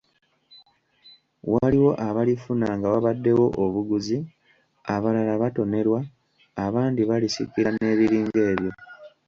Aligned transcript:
Waliwo 1.51 1.91
abalifuna 2.07 2.67
nga 2.77 2.87
wabaddewo 2.93 3.45
obuguzi, 3.63 4.17
abalala 4.93 5.33
batonerwa, 5.41 5.99
abandi 6.65 7.01
balisikira 7.09 7.69
n’ebiringa 7.73 8.39
ebyo. 8.51 8.71